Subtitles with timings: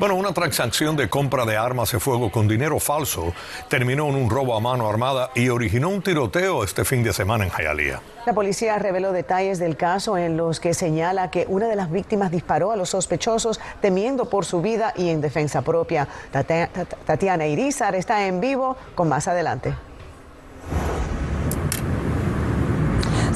[0.00, 3.34] Bueno, una transacción de compra de armas de fuego con dinero falso
[3.68, 7.44] terminó en un robo a mano armada y originó un tiroteo este fin de semana
[7.44, 8.00] en Hialeah.
[8.24, 12.30] La policía reveló detalles del caso en los que señala que una de las víctimas
[12.30, 16.08] disparó a los sospechosos temiendo por su vida y en defensa propia.
[17.04, 19.74] Tatiana Irizar está en vivo con más adelante.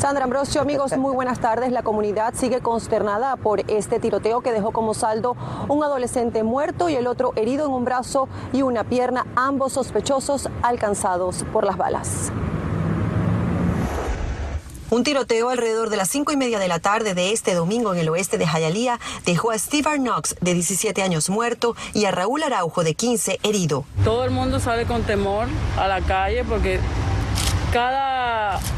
[0.05, 1.73] Sandra Ambrosio, amigos, muy buenas tardes.
[1.73, 5.35] La comunidad sigue consternada por este tiroteo que dejó como saldo
[5.67, 10.51] un adolescente muerto y el otro herido en un brazo y una pierna, ambos sospechosos
[10.61, 12.31] alcanzados por las balas.
[14.91, 18.01] Un tiroteo alrededor de las cinco y media de la tarde de este domingo en
[18.01, 22.43] el oeste de Hialeah dejó a Steve Arnox, de 17 años, muerto y a Raúl
[22.43, 23.87] Araujo, de 15, herido.
[24.05, 25.47] Todo el mundo sale con temor
[25.79, 26.79] a la calle porque
[27.73, 28.14] cada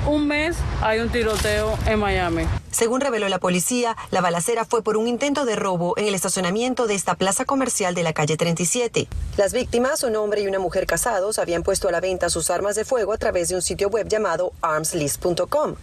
[0.07, 2.45] un mes hay un tiroteo en Miami.
[2.71, 6.87] Según reveló la policía, la balacera fue por un intento de robo en el estacionamiento
[6.87, 9.09] de esta plaza comercial de la calle 37.
[9.37, 12.77] Las víctimas, un hombre y una mujer casados, habían puesto a la venta sus armas
[12.77, 15.77] de fuego a través de un sitio web llamado armslist.com.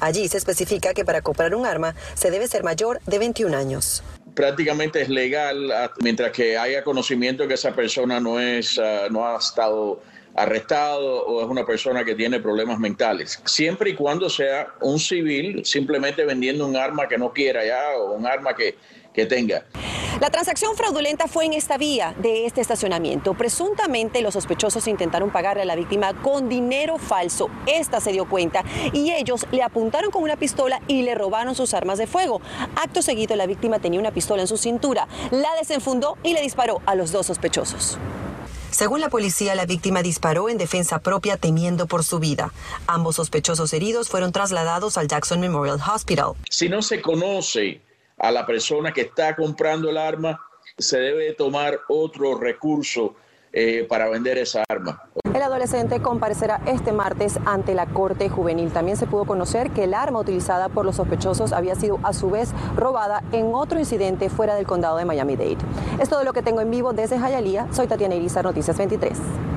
[0.00, 4.02] Allí se especifica que para comprar un arma se debe ser mayor de 21 años
[4.34, 5.72] prácticamente es legal
[6.02, 10.02] mientras que haya conocimiento que esa persona no es ah, no ha estado
[10.36, 13.40] arrestado o es una persona que tiene problemas mentales.
[13.44, 18.12] Siempre y cuando sea un civil simplemente vendiendo un arma que no quiera ya o
[18.12, 18.76] un arma que,
[19.12, 19.64] que tenga.
[20.20, 23.34] La transacción fraudulenta fue en esta vía de este estacionamiento.
[23.34, 27.50] Presuntamente los sospechosos intentaron pagarle a la víctima con dinero falso.
[27.66, 28.64] Esta se dio cuenta
[28.94, 32.40] y ellos le apuntaron con una pistola y le robaron sus armas de fuego.
[32.76, 36.80] Acto seguido la víctima tenía una pistola en su cintura, la desenfundó y le disparó
[36.86, 37.98] a los dos sospechosos.
[38.76, 42.52] Según la policía, la víctima disparó en defensa propia temiendo por su vida.
[42.86, 46.32] Ambos sospechosos heridos fueron trasladados al Jackson Memorial Hospital.
[46.50, 47.80] Si no se conoce
[48.18, 50.38] a la persona que está comprando el arma,
[50.76, 53.16] se debe tomar otro recurso
[53.58, 55.02] eh, para vender esa arma.
[55.32, 58.70] El adolescente comparecerá este martes ante la Corte Juvenil.
[58.70, 62.28] También se pudo conocer que el arma utilizada por los sospechosos había sido a su
[62.28, 65.56] vez robada en otro incidente fuera del condado de Miami-Dade.
[65.98, 67.72] Es todo lo que tengo en vivo desde Hialeah.
[67.72, 69.16] Soy Tatiana Irizar, Noticias 23,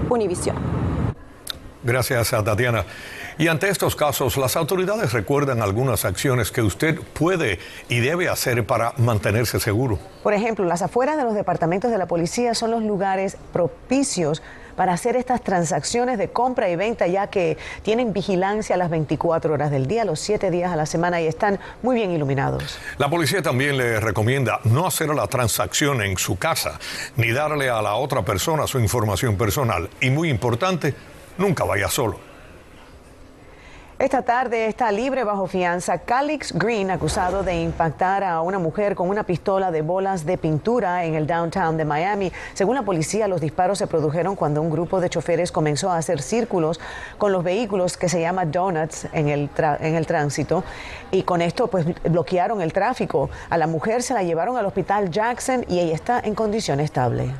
[0.09, 0.78] Univisión.
[1.89, 2.85] Gracias a Tatiana.
[3.39, 7.57] Y ante estos casos, las autoridades recuerdan algunas acciones que usted puede
[7.87, 9.97] y debe hacer para mantenerse seguro.
[10.21, 14.43] Por ejemplo, las afueras de los departamentos de la policía son los lugares propicios
[14.75, 19.71] para hacer estas transacciones de compra y venta, ya que tienen vigilancia las 24 horas
[19.71, 22.79] del día, los 7 días a la semana y están muy bien iluminados.
[22.99, 26.79] La policía también le recomienda no hacer la transacción en su casa,
[27.17, 29.89] ni darle a la otra persona su información personal.
[30.01, 30.93] Y muy importante,
[31.39, 32.29] nunca vaya solo.
[33.99, 39.09] Esta tarde está libre bajo fianza Calix Green, acusado de impactar a una mujer con
[39.09, 42.31] una pistola de bolas de pintura en el downtown de Miami.
[42.53, 46.21] Según la policía, los disparos se produjeron cuando un grupo de choferes comenzó a hacer
[46.21, 46.79] círculos
[47.17, 49.49] con los vehículos que se llama donuts en el,
[49.81, 50.63] en el tránsito
[51.11, 53.29] y con esto pues bloquearon el tráfico.
[53.49, 57.33] A la mujer se la llevaron al hospital Jackson y ella está en condición estable.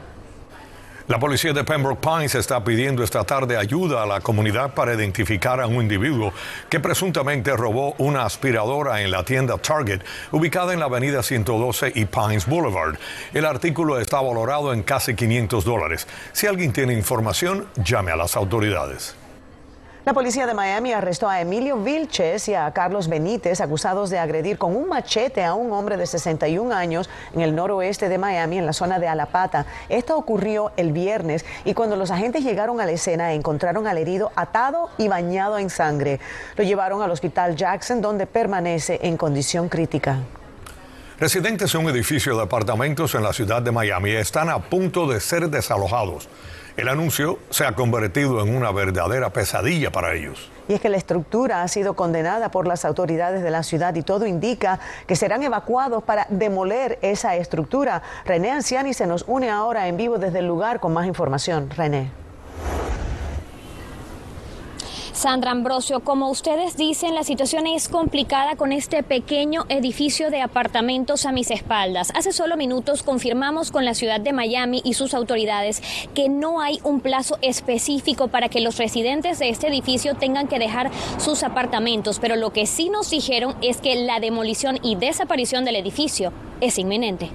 [1.09, 5.59] La policía de Pembroke Pines está pidiendo esta tarde ayuda a la comunidad para identificar
[5.59, 6.31] a un individuo
[6.69, 12.05] que presuntamente robó una aspiradora en la tienda Target, ubicada en la avenida 112 y
[12.05, 12.99] Pines Boulevard.
[13.33, 16.07] El artículo está valorado en casi 500 dólares.
[16.31, 19.15] Si alguien tiene información, llame a las autoridades.
[20.05, 24.57] La policía de Miami arrestó a Emilio Vilches y a Carlos Benítez, acusados de agredir
[24.57, 28.65] con un machete a un hombre de 61 años en el noroeste de Miami, en
[28.65, 29.65] la zona de Alapata.
[29.89, 34.31] Esto ocurrió el viernes y cuando los agentes llegaron a la escena encontraron al herido
[34.37, 36.21] atado y bañado en sangre.
[36.55, 40.19] Lo llevaron al hospital Jackson, donde permanece en condición crítica.
[41.19, 45.19] Residentes de un edificio de apartamentos en la ciudad de Miami están a punto de
[45.19, 46.29] ser desalojados.
[46.79, 50.49] El anuncio se ha convertido en una verdadera pesadilla para ellos.
[50.69, 54.01] Y es que la estructura ha sido condenada por las autoridades de la ciudad y
[54.01, 58.01] todo indica que serán evacuados para demoler esa estructura.
[58.23, 61.69] René Anciani se nos une ahora en vivo desde el lugar con más información.
[61.69, 62.11] René.
[65.19, 71.25] Sandra Ambrosio, como ustedes dicen, la situación es complicada con este pequeño edificio de apartamentos
[71.25, 72.13] a mis espaldas.
[72.15, 75.83] Hace solo minutos confirmamos con la ciudad de Miami y sus autoridades
[76.15, 80.57] que no hay un plazo específico para que los residentes de este edificio tengan que
[80.57, 85.65] dejar sus apartamentos, pero lo que sí nos dijeron es que la demolición y desaparición
[85.65, 86.31] del edificio
[86.61, 87.29] es inminente.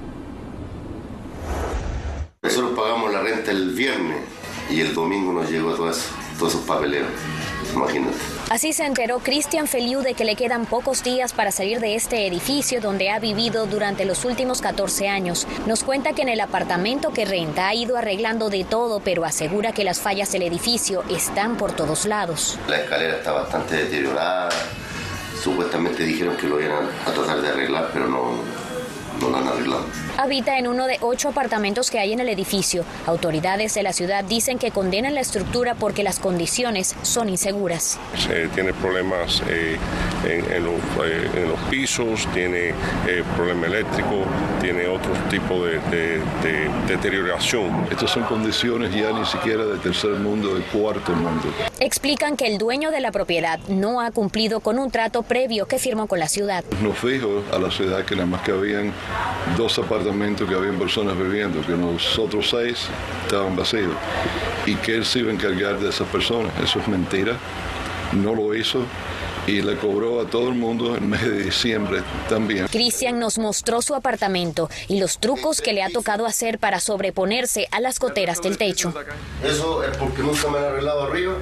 [2.41, 4.23] Nosotros pagamos la renta el viernes
[4.71, 6.09] y el domingo nos llegó todo eso,
[6.39, 7.11] todos esos papeleos.
[7.75, 8.17] Imagínate.
[8.51, 12.27] Así se enteró Cristian Feliu de que le quedan pocos días para salir de este
[12.27, 15.47] edificio donde ha vivido durante los últimos 14 años.
[15.67, 19.73] Nos cuenta que en el apartamento que renta ha ido arreglando de todo, pero asegura
[19.73, 22.59] que las fallas del edificio están por todos lados.
[22.69, 24.51] La escalera está bastante deteriorada.
[25.43, 28.39] Supuestamente dijeron que lo iban a tratar de arreglar, pero no,
[29.25, 29.85] no lo han arreglado.
[30.19, 32.85] Habita en uno de ocho apartamentos que hay en el edificio.
[33.07, 37.99] Autoridades de la ciudad dicen que condenan la estructura porque las condiciones son inseguras.
[38.17, 39.77] Se tiene problemas eh,
[40.25, 40.75] en, los,
[41.05, 42.69] eh, en, los, pisos, tiene
[43.07, 44.25] eh, problema eléctrico,
[44.61, 47.87] tiene otro tipo de, de, de, deterioración.
[47.91, 51.49] Estas son condiciones ya ni siquiera de tercer mundo, de cuarto mundo.
[51.81, 55.79] Explican que el dueño de la propiedad no ha cumplido con un trato previo que
[55.79, 56.65] firmó con la ciudad.
[56.83, 58.93] Nos dijo a la ciudad que nada más que habían
[59.57, 62.87] dos apartamentos que habían personas viviendo, que los otros seis
[63.25, 63.93] estaban vacíos
[64.67, 66.53] y que él se iba a encargar de esas personas.
[66.63, 67.37] Eso es mentira,
[68.13, 68.85] no lo hizo
[69.47, 72.67] y le cobró a todo el mundo en mes de diciembre también.
[72.69, 77.69] Cristian nos mostró su apartamento y los trucos que le ha tocado hacer para sobreponerse
[77.71, 78.95] a las goteras del techo.
[79.43, 81.35] Eso es porque nunca me han arreglado arriba.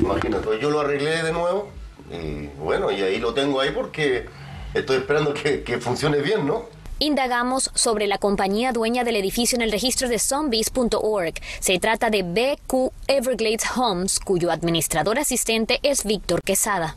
[0.00, 1.70] Imagínate, yo lo arreglé de nuevo
[2.10, 4.26] y bueno, y ahí lo tengo ahí porque
[4.74, 6.66] estoy esperando que funcione bien, ¿no?
[7.00, 11.34] Indagamos sobre la compañía dueña del edificio en el registro de zombies.org.
[11.60, 16.96] Se trata de BQ Everglades Homes, cuyo administrador asistente es Víctor Quesada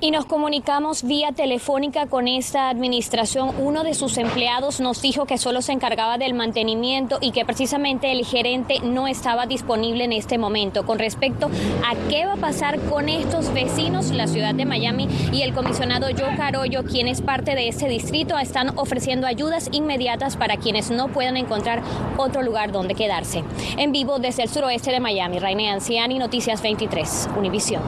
[0.00, 3.54] y nos comunicamos vía telefónica con esta administración.
[3.58, 8.12] Uno de sus empleados nos dijo que solo se encargaba del mantenimiento y que precisamente
[8.12, 10.84] el gerente no estaba disponible en este momento.
[10.84, 11.50] Con respecto
[11.84, 16.06] a qué va a pasar con estos vecinos, la ciudad de Miami y el comisionado
[16.06, 21.08] Joe Carollo, quien es parte de este distrito, están ofreciendo ayudas inmediatas para quienes no
[21.08, 21.82] puedan encontrar
[22.16, 23.44] otro lugar donde quedarse.
[23.76, 27.82] En vivo desde el suroeste de Miami, Raine Anciani, Noticias 23, Univisión.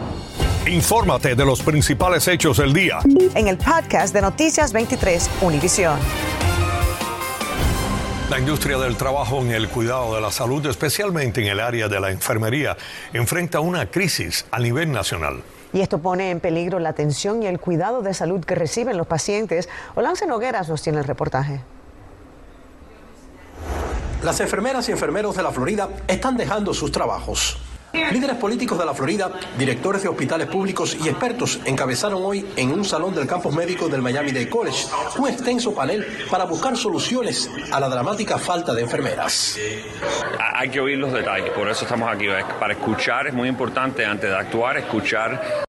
[0.67, 3.01] Infórmate de los principales hechos del día.
[3.35, 5.99] En el podcast de Noticias 23, Univisión.
[8.31, 12.01] La industria del trabajo en el cuidado de la salud, especialmente en el área de
[12.01, 12.79] la enfermería,
[13.13, 15.43] enfrenta una crisis a nivel nacional.
[15.75, 19.07] Y esto pone en peligro la atención y el cuidado de salud que reciben los
[19.07, 19.69] pacientes.
[19.97, 21.61] Olance Nogueras nos tiene el reportaje.
[24.23, 27.59] Las enfermeras y enfermeros de la Florida están dejando sus trabajos.
[27.95, 32.85] Líderes políticos de la Florida, directores de hospitales públicos y expertos encabezaron hoy en un
[32.85, 34.87] salón del campus médico del Miami Dade College
[35.17, 39.57] un extenso panel para buscar soluciones a la dramática falta de enfermeras.
[40.57, 42.27] Hay que oír los detalles, por eso estamos aquí,
[42.59, 45.65] para escuchar, es muy importante antes de actuar, escuchar.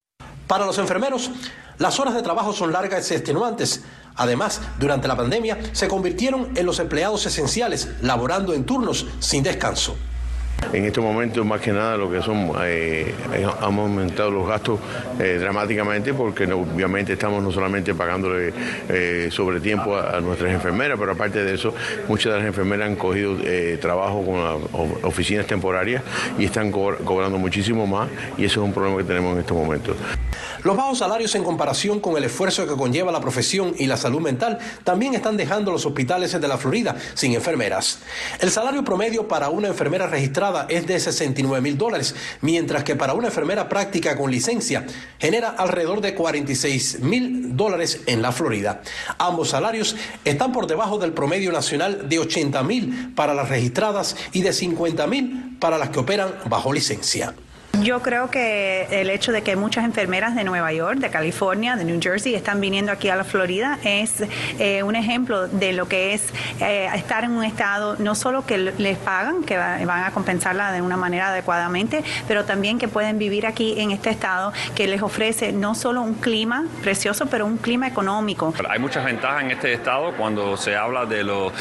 [0.48, 1.30] Para los enfermeros,
[1.78, 3.84] las horas de trabajo son largas y extenuantes.
[4.16, 9.96] Además, durante la pandemia se convirtieron en los empleados esenciales, laborando en turnos sin descanso.
[10.72, 14.80] En este momento, más que nada, lo que son, eh, hemos aumentado los gastos
[15.20, 18.52] eh, dramáticamente porque obviamente estamos no solamente pagándole
[18.88, 21.74] eh, sobre tiempo a, nuestras enfermeras, pero aparte de eso,
[22.08, 23.36] muchas de las enfermeras han cogido
[23.80, 26.02] trabajo con las oficinas temporarias
[26.38, 29.96] y están cobrando muchísimo más y eso es un problema que tenemos en estos momentos.
[30.64, 34.20] Los bajos salarios en comparación con el esfuerzo que conlleva la profesión y la salud
[34.20, 38.00] mental también están dejando los hospitales de la Florida sin enfermeras.
[38.40, 43.14] El salario promedio para una enfermera registrada es de 69 mil dólares, mientras que para
[43.14, 44.86] una enfermera práctica con licencia
[45.18, 48.82] genera alrededor de 46 mil dólares en la Florida.
[49.18, 54.42] Ambos salarios están por debajo del promedio nacional de 80 mil para las registradas y
[54.42, 57.34] de 50 mil para las que operan bajo licencia.
[57.82, 61.84] Yo creo que el hecho de que muchas enfermeras de Nueva York, de California, de
[61.84, 64.24] New Jersey están viniendo aquí a la Florida es
[64.58, 68.58] eh, un ejemplo de lo que es eh, estar en un estado no solo que
[68.58, 73.46] les pagan, que van a compensarla de una manera adecuadamente, pero también que pueden vivir
[73.46, 77.86] aquí en este estado que les ofrece no solo un clima precioso, pero un clima
[77.86, 78.54] económico.
[78.68, 81.52] Hay muchas ventajas en este estado cuando se habla de, los,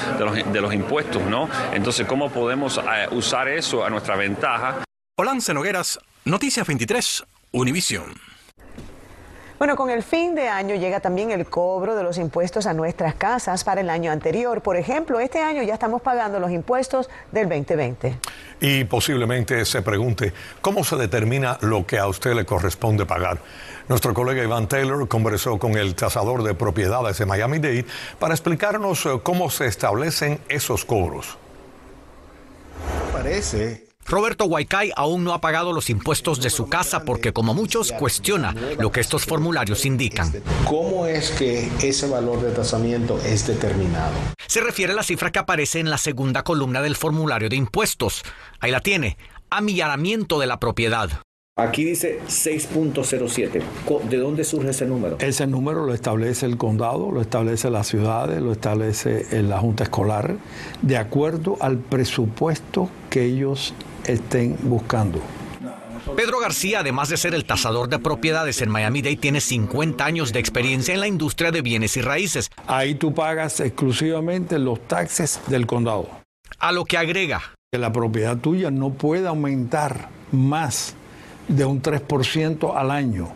[0.51, 1.49] de los impuestos, ¿no?
[1.73, 4.85] Entonces, ¿cómo podemos eh, usar eso a nuestra ventaja?
[5.17, 8.15] Olance Nogueras, Noticias 23, Univisión.
[9.57, 13.15] Bueno, con el fin de año llega también el cobro de los impuestos a nuestras
[13.15, 14.61] casas para el año anterior.
[14.61, 18.19] Por ejemplo, este año ya estamos pagando los impuestos del 2020.
[18.59, 23.39] Y posiblemente se pregunte, ¿cómo se determina lo que a usted le corresponde pagar?
[23.87, 27.85] Nuestro colega Iván Taylor conversó con el tasador de propiedades de Miami-Dade
[28.19, 31.37] para explicarnos eh, cómo se establecen esos cobros.
[33.13, 37.91] Parece Roberto Huaycay aún no ha pagado los impuestos de su casa porque, como muchos,
[37.91, 40.31] cuestiona lo que estos formularios indican.
[40.67, 44.13] ¿Cómo es que ese valor de tasamiento es determinado?
[44.45, 48.21] Se refiere a la cifra que aparece en la segunda columna del formulario de impuestos.
[48.59, 49.17] Ahí la tiene,
[49.49, 51.09] amillaramiento de la propiedad.
[51.57, 53.63] Aquí dice 6.07.
[54.09, 55.17] ¿De dónde surge ese número?
[55.19, 60.35] Ese número lo establece el condado, lo establece las ciudades, lo establece la Junta Escolar,
[60.81, 63.73] de acuerdo al presupuesto que ellos
[64.07, 65.21] estén buscando.
[66.15, 70.39] Pedro García, además de ser el tasador de propiedades en Miami-Dade, tiene 50 años de
[70.39, 72.51] experiencia en la industria de bienes y raíces.
[72.67, 76.07] Ahí tú pagas exclusivamente los taxes del condado.
[76.59, 77.41] A lo que agrega.
[77.71, 80.93] Que la propiedad tuya no puede aumentar más
[81.47, 83.29] de un 3% al año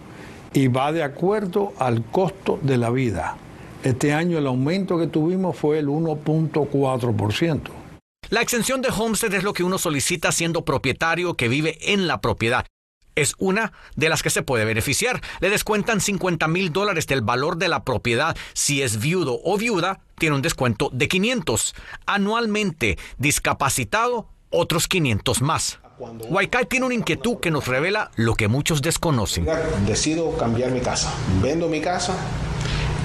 [0.53, 3.35] y va de acuerdo al costo de la vida.
[3.83, 7.78] Este año el aumento que tuvimos fue el 1.4%.
[8.29, 12.21] La exención de homestead es lo que uno solicita siendo propietario que vive en la
[12.21, 12.63] propiedad.
[13.15, 15.19] Es una de las que se puede beneficiar.
[15.39, 18.38] Le descuentan 50 mil dólares del valor de la propiedad.
[18.53, 21.74] Si es viudo o viuda, tiene un descuento de 500.
[22.05, 25.79] Anualmente, discapacitado, otros 500 más.
[25.98, 29.48] Huaycay tiene una inquietud que nos revela lo que muchos desconocen.
[29.88, 31.12] Decido cambiar mi casa.
[31.41, 32.15] Vendo mi casa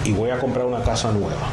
[0.04, 1.48] y voy a comprar una casa nueva.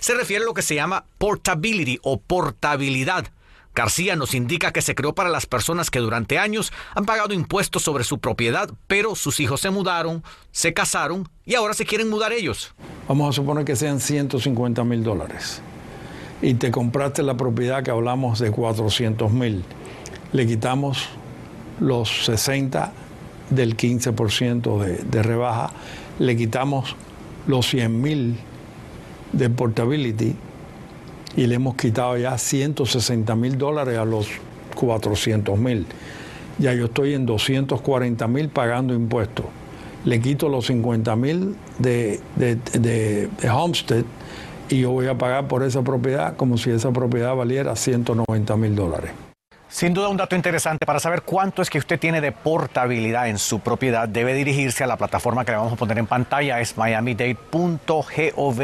[0.00, 3.26] Se refiere a lo que se llama portability o portabilidad.
[3.74, 7.82] García nos indica que se creó para las personas que durante años han pagado impuestos
[7.82, 12.32] sobre su propiedad, pero sus hijos se mudaron, se casaron y ahora se quieren mudar
[12.32, 12.74] ellos.
[13.08, 15.62] Vamos a suponer que sean 150 mil dólares
[16.42, 19.64] y te compraste la propiedad que hablamos de 400 mil
[20.32, 21.08] le quitamos
[21.80, 22.92] los 60
[23.50, 25.70] del 15% de, de, rebaja,
[26.18, 26.96] le quitamos
[27.46, 28.36] los 100 mil
[29.32, 30.36] de portability
[31.36, 34.28] y le hemos quitado ya 160 mil dólares a los
[34.74, 35.86] 400 mil.
[36.58, 39.46] Ya yo estoy en 240 mil pagando impuestos.
[40.04, 44.04] Le quito los 50 mil de, de, de, de Homestead
[44.68, 48.74] y yo voy a pagar por esa propiedad como si esa propiedad valiera 190 mil
[48.74, 49.12] dólares.
[49.72, 53.38] Sin duda un dato interesante para saber cuánto es que usted tiene de portabilidad en
[53.38, 54.06] su propiedad.
[54.06, 58.62] Debe dirigirse a la plataforma que le vamos a poner en pantalla, es miamidade.gov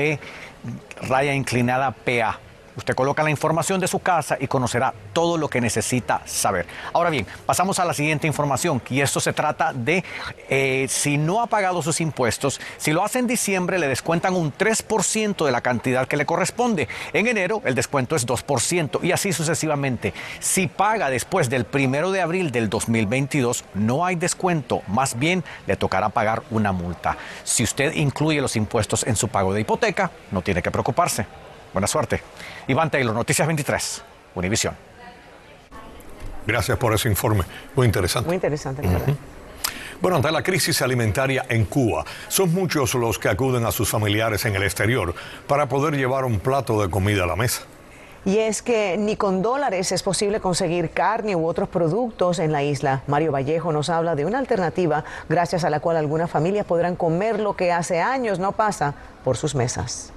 [1.09, 2.39] raya inclinada PA.
[2.79, 6.65] Usted coloca la información de su casa y conocerá todo lo que necesita saber.
[6.93, 10.05] Ahora bien, pasamos a la siguiente información y esto se trata de
[10.49, 14.53] eh, si no ha pagado sus impuestos, si lo hace en diciembre le descuentan un
[14.53, 16.87] 3% de la cantidad que le corresponde.
[17.13, 20.15] En enero el descuento es 2% y así sucesivamente.
[20.39, 25.77] Si paga después del primero de abril del 2022 no hay descuento, más bien le
[25.77, 27.17] tocará pagar una multa.
[27.43, 31.27] Si usted incluye los impuestos en su pago de hipoteca, no tiene que preocuparse.
[31.73, 32.23] Buena suerte.
[32.67, 34.03] Iván Taylor, Noticias 23,
[34.35, 34.75] Univisión.
[36.47, 37.45] Gracias por ese informe.
[37.77, 38.27] Muy interesante.
[38.27, 39.17] Muy interesante, uh -huh.
[40.01, 44.45] Bueno, ante la crisis alimentaria en Cuba, son muchos los que acuden a sus familiares
[44.45, 45.13] en el exterior
[45.49, 47.63] para poder llevar un plato de comida a la mesa.
[48.25, 52.63] Y es que ni con dólares es posible conseguir carne u otros productos en la
[52.63, 53.03] isla.
[53.07, 57.41] Mario Vallejo nos habla de una alternativa gracias a la cual algunas familias podrán comer
[57.41, 58.95] lo que hace años no pasa
[59.25, 60.13] por sus mesas.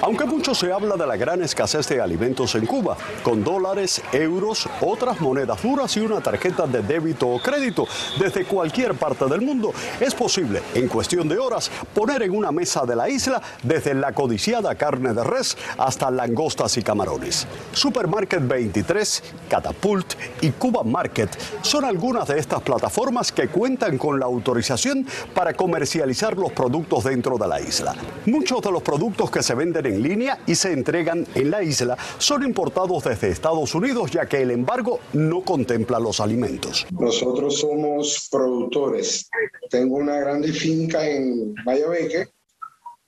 [0.00, 4.68] Aunque mucho se habla de la gran escasez de alimentos en Cuba, con dólares, euros,
[4.80, 7.86] otras monedas duras y una tarjeta de débito o crédito
[8.18, 12.84] desde cualquier parte del mundo, es posible, en cuestión de horas, poner en una mesa
[12.84, 17.46] de la isla desde la codiciada carne de res hasta langostas y camarones.
[17.72, 21.30] Supermarket 23, Catapult y Cuba Market
[21.62, 27.36] son algunas de estas plataformas que cuentan con la autorización para comercializar los productos dentro
[27.38, 27.94] de la isla.
[28.26, 31.96] Muchos de los productos que se venden en línea y se entregan en la isla
[32.18, 36.86] son importados desde Estados Unidos ya que el embargo no contempla los alimentos.
[36.90, 39.28] Nosotros somos productores.
[39.70, 42.28] Tengo una grande finca en Mayabeque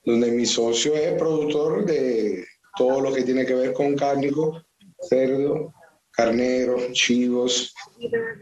[0.05, 2.45] donde mi socio es productor de
[2.77, 4.61] todo lo que tiene que ver con cárnico,
[5.09, 5.73] cerdo,
[6.17, 7.75] carnero, chivos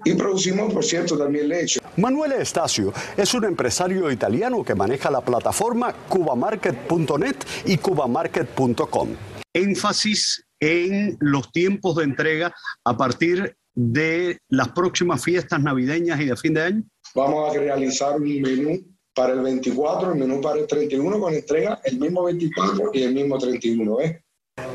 [0.05, 1.81] y producimos, por cierto, también leche.
[1.97, 9.09] Manuel Estacio es un empresario italiano que maneja la plataforma cubamarket.net y cubamarket.com.
[9.53, 12.55] Énfasis en los tiempos de entrega
[12.85, 16.83] a partir de las próximas fiestas navideñas y de fin de año.
[17.13, 21.81] Vamos a realizar un menú para el 24, el menú para el 31 con entrega
[21.83, 23.99] el mismo 24 y el mismo 31.
[24.01, 24.24] ¿eh?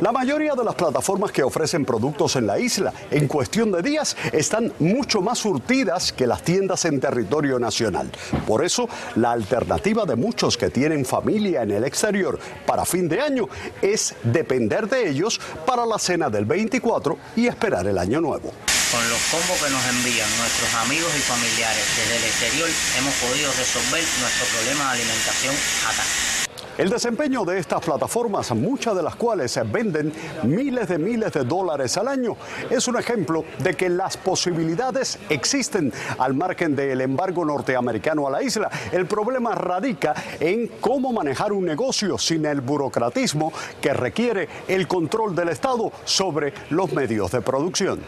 [0.00, 4.16] La mayoría de las plataformas que ofrecen productos en la isla en cuestión de días
[4.32, 8.10] están mucho más surtidas que las tiendas en territorio nacional.
[8.46, 13.20] Por eso, la alternativa de muchos que tienen familia en el exterior para fin de
[13.20, 13.46] año
[13.82, 18.52] es depender de ellos para la cena del 24 y esperar el año nuevo.
[18.90, 23.52] Con los combos que nos envían nuestros amigos y familiares desde el exterior, hemos podido
[23.52, 25.54] resolver nuestro problema de alimentación
[25.86, 26.39] acá.
[26.78, 30.12] El desempeño de estas plataformas, muchas de las cuales se venden
[30.44, 32.36] miles de miles de dólares al año,
[32.70, 38.42] es un ejemplo de que las posibilidades existen al margen del embargo norteamericano a la
[38.42, 38.70] isla.
[38.92, 45.34] El problema radica en cómo manejar un negocio sin el burocratismo que requiere el control
[45.34, 48.00] del Estado sobre los medios de producción.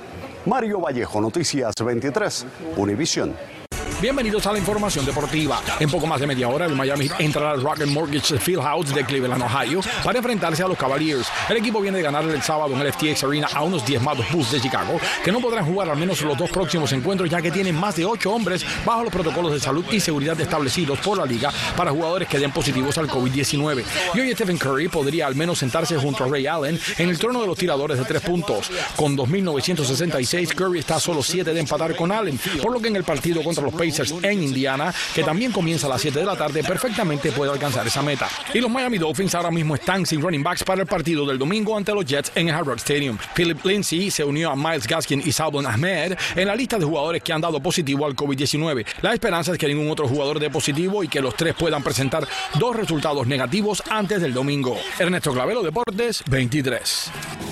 [0.47, 3.62] Mario Vallejo, Noticias 23, Univisión.
[4.03, 5.63] Bienvenidos a la información deportiva.
[5.79, 9.45] En poco más de media hora, el Miami entrará al Rocket Mortgage Fieldhouse de Cleveland,
[9.45, 11.29] Ohio, para enfrentarse a los Cavaliers.
[11.49, 14.51] El equipo viene de ganar el sábado en el FTX Arena a unos diezmados Bulls
[14.51, 17.77] de Chicago, que no podrán jugar al menos los dos próximos encuentros, ya que tienen
[17.77, 21.53] más de ocho hombres bajo los protocolos de salud y seguridad establecidos por la liga
[21.77, 23.85] para jugadores que den positivos al COVID-19.
[24.15, 27.41] Y hoy Stephen Curry podría al menos sentarse junto a Ray Allen en el trono
[27.41, 28.69] de los tiradores de tres puntos.
[28.97, 32.97] Con 2.966, Curry está a solo siete de empatar con Allen, por lo que en
[32.97, 33.92] el partido contra los Pacers
[34.23, 38.03] en Indiana, que también comienza a las 7 de la tarde, perfectamente puede alcanzar esa
[38.03, 38.29] meta.
[38.55, 41.77] Y los Miami Dolphins ahora mismo están sin running backs para el partido del domingo
[41.77, 43.19] ante los Jets en el Hard Rock Stadium.
[43.35, 47.23] Philip Lindsay se unió a Miles Gaskin y Salvon Ahmed en la lista de jugadores
[47.23, 48.85] que han dado positivo al COVID-19.
[49.03, 52.27] La esperanza es que ningún otro jugador dé positivo y que los tres puedan presentar
[52.59, 54.79] dos resultados negativos antes del domingo.
[54.99, 57.52] Ernesto Clavelo, Deportes 23.